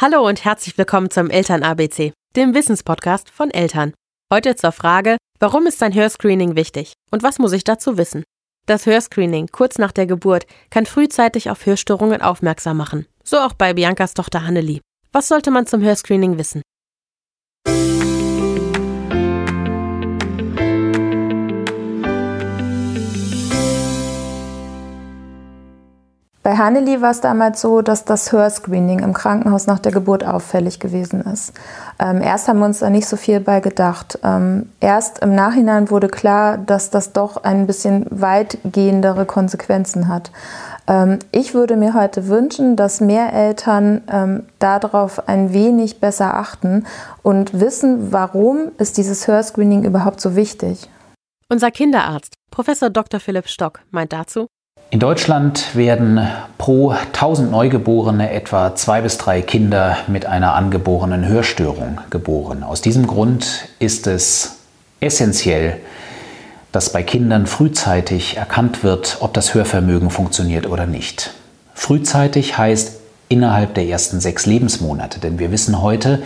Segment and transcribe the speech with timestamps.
[0.00, 3.94] Hallo und herzlich willkommen zum Eltern ABC, dem Wissenspodcast von Eltern.
[4.32, 8.22] Heute zur Frage, warum ist ein Hörscreening wichtig und was muss ich dazu wissen?
[8.66, 13.06] Das Hörscreening kurz nach der Geburt kann frühzeitig auf Hörstörungen aufmerksam machen.
[13.24, 14.82] So auch bei Biancas Tochter Hannelie.
[15.10, 16.62] Was sollte man zum Hörscreening wissen?
[26.68, 30.78] Bei Hanneli war es damals so, dass das Hörscreening im Krankenhaus nach der Geburt auffällig
[30.78, 31.54] gewesen ist.
[31.98, 34.18] Ähm, erst haben wir uns da nicht so viel bei gedacht.
[34.22, 40.30] Ähm, erst im Nachhinein wurde klar, dass das doch ein bisschen weitgehendere Konsequenzen hat.
[40.86, 46.84] Ähm, ich würde mir heute wünschen, dass mehr Eltern ähm, darauf ein wenig besser achten
[47.22, 50.90] und wissen, warum ist dieses Hörscreening überhaupt so wichtig.
[51.48, 53.20] Unser Kinderarzt, Professor Dr.
[53.20, 54.48] Philipp Stock, meint dazu,
[54.90, 62.00] in Deutschland werden pro 1000 Neugeborene etwa zwei bis drei Kinder mit einer angeborenen Hörstörung
[62.08, 62.62] geboren.
[62.62, 64.56] Aus diesem Grund ist es
[65.00, 65.76] essentiell,
[66.72, 71.34] dass bei Kindern frühzeitig erkannt wird, ob das Hörvermögen funktioniert oder nicht.
[71.74, 76.22] Frühzeitig heißt innerhalb der ersten sechs Lebensmonate, denn wir wissen heute,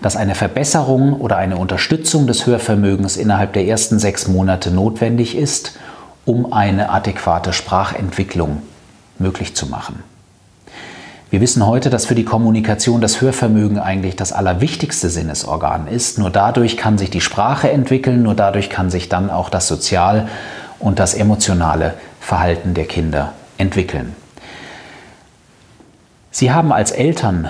[0.00, 5.78] dass eine Verbesserung oder eine Unterstützung des Hörvermögens innerhalb der ersten sechs Monate notwendig ist
[6.26, 8.60] um eine adäquate Sprachentwicklung
[9.18, 10.02] möglich zu machen.
[11.30, 16.18] Wir wissen heute, dass für die Kommunikation das Hörvermögen eigentlich das allerwichtigste Sinnesorgan ist.
[16.18, 20.28] Nur dadurch kann sich die Sprache entwickeln, nur dadurch kann sich dann auch das sozial
[20.78, 24.14] und das emotionale Verhalten der Kinder entwickeln.
[26.30, 27.48] Sie haben als Eltern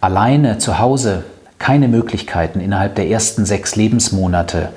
[0.00, 1.24] alleine zu Hause
[1.58, 4.70] keine Möglichkeiten, innerhalb der ersten sechs Lebensmonate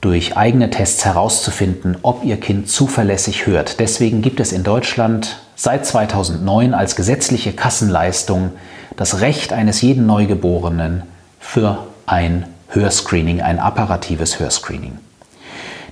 [0.00, 3.80] durch eigene Tests herauszufinden, ob Ihr Kind zuverlässig hört.
[3.80, 8.52] Deswegen gibt es in Deutschland seit 2009 als gesetzliche Kassenleistung
[8.96, 11.02] das Recht eines jeden Neugeborenen
[11.40, 14.98] für ein Hörscreening, ein apparatives Hörscreening.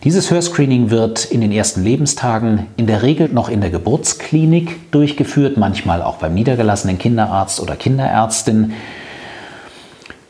[0.05, 5.57] Dieses Hörscreening wird in den ersten Lebenstagen in der Regel noch in der Geburtsklinik durchgeführt,
[5.57, 8.75] manchmal auch beim niedergelassenen Kinderarzt oder Kinderärztin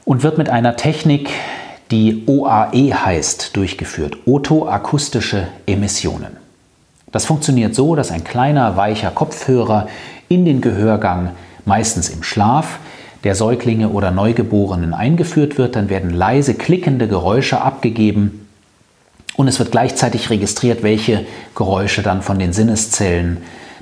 [0.05, 1.31] und wird mit einer Technik
[1.91, 6.37] die OAE heißt, durchgeführt, otoakustische Emissionen.
[7.13, 9.89] Das funktioniert so, dass ein kleiner, weicher Kopfhörer
[10.29, 11.31] in den Gehörgang,
[11.65, 12.79] meistens im Schlaf,
[13.23, 15.77] der Säuglinge oder Neugeborenen eingeführt wird.
[15.77, 18.47] Dann werden leise klickende Geräusche abgegeben
[19.37, 23.39] und es wird gleichzeitig registriert, welche Geräusche dann von den Sinneszellen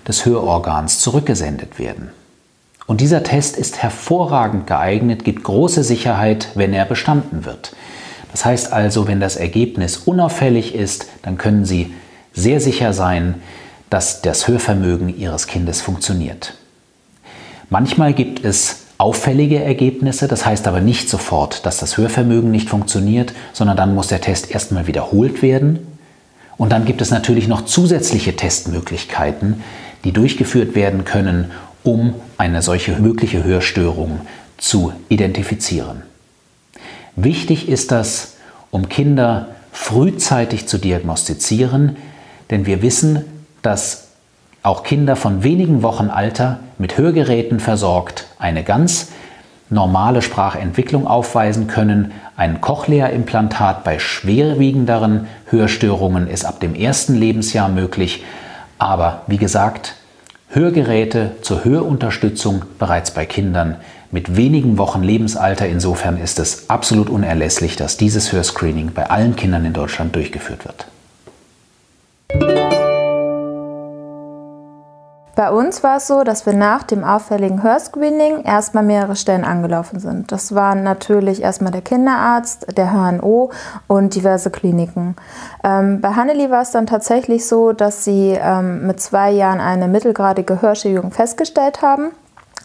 [0.07, 2.11] des Hörorgans zurückgesendet werden.
[2.87, 7.75] Und dieser Test ist hervorragend geeignet, gibt große Sicherheit, wenn er bestanden wird.
[8.33, 11.95] Das heißt also, wenn das Ergebnis unauffällig ist, dann können Sie
[12.33, 13.37] sehr sicher sein,
[13.91, 16.55] dass das Hörvermögen Ihres Kindes funktioniert.
[17.69, 23.35] Manchmal gibt es auffällige Ergebnisse, das heißt aber nicht sofort, dass das Hörvermögen nicht funktioniert,
[23.53, 25.87] sondern dann muss der Test erstmal wiederholt werden.
[26.57, 29.63] Und dann gibt es natürlich noch zusätzliche Testmöglichkeiten,
[30.05, 31.51] die durchgeführt werden können,
[31.83, 34.21] um eine solche mögliche Hörstörung
[34.57, 36.03] zu identifizieren.
[37.17, 38.37] Wichtig ist das,
[38.71, 41.97] um Kinder frühzeitig zu diagnostizieren,
[42.51, 43.25] denn wir wissen,
[43.63, 44.09] dass
[44.63, 49.09] auch Kinder von wenigen Wochen Alter mit Hörgeräten versorgt eine ganz
[49.71, 52.13] normale Sprachentwicklung aufweisen können.
[52.37, 58.25] Ein Cochlea-Implantat bei schwerwiegenderen Hörstörungen ist ab dem ersten Lebensjahr möglich.
[58.79, 59.95] Aber wie gesagt,
[60.49, 63.77] Hörgeräte zur Hörunterstützung bereits bei Kindern
[64.13, 65.67] mit wenigen Wochen Lebensalter.
[65.67, 70.87] Insofern ist es absolut unerlässlich, dass dieses Hörscreening bei allen Kindern in Deutschland durchgeführt wird.
[75.35, 79.99] Bei uns war es so, dass wir nach dem auffälligen Hörscreening erstmal mehrere Stellen angelaufen
[79.99, 80.31] sind.
[80.31, 83.51] Das waren natürlich erstmal der Kinderarzt, der HNO
[83.87, 85.17] und diverse Kliniken.
[85.65, 89.89] Ähm, bei Hanneli war es dann tatsächlich so, dass sie ähm, mit zwei Jahren eine
[89.89, 92.11] mittelgradige Hörschädigung festgestellt haben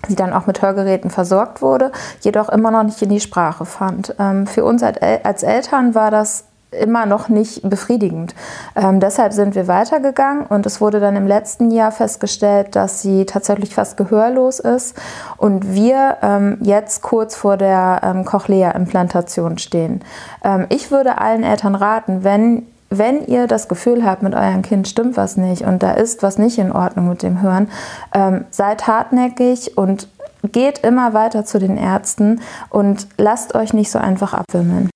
[0.07, 1.91] die dann auch mit Hörgeräten versorgt wurde,
[2.21, 4.15] jedoch immer noch nicht in die Sprache fand.
[4.19, 8.35] Ähm, für uns als Eltern war das immer noch nicht befriedigend.
[8.75, 13.25] Ähm, deshalb sind wir weitergegangen und es wurde dann im letzten Jahr festgestellt, dass sie
[13.25, 14.95] tatsächlich fast gehörlos ist
[15.37, 20.03] und wir ähm, jetzt kurz vor der ähm, Cochlea-Implantation stehen.
[20.43, 24.87] Ähm, ich würde allen Eltern raten, wenn wenn ihr das Gefühl habt, mit eurem Kind
[24.87, 27.69] stimmt was nicht und da ist was nicht in Ordnung mit dem Hören,
[28.13, 30.07] ähm, seid hartnäckig und
[30.43, 34.89] geht immer weiter zu den Ärzten und lasst euch nicht so einfach abwimmeln.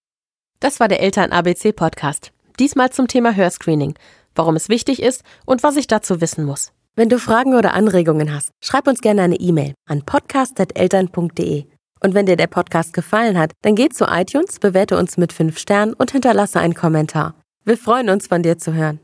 [0.60, 2.32] Das war der Eltern-ABC-Podcast.
[2.60, 3.96] Diesmal zum Thema Hörscreening,
[4.36, 6.72] warum es wichtig ist und was ich dazu wissen muss.
[6.96, 11.66] Wenn du Fragen oder Anregungen hast, schreib uns gerne eine E-Mail an podcast.eltern.de
[12.02, 15.58] Und wenn dir der Podcast gefallen hat, dann geh zu iTunes, bewerte uns mit 5
[15.58, 17.34] Sternen und hinterlasse einen Kommentar.
[17.64, 19.00] Wir freuen uns, von dir zu hören.